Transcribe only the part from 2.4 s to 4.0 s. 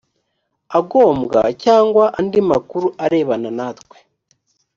makuru arebana natwe